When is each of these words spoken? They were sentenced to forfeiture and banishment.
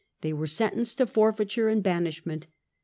They 0.21 0.33
were 0.33 0.47
sentenced 0.47 0.97
to 0.97 1.05
forfeiture 1.05 1.69
and 1.69 1.83
banishment. 1.83 2.47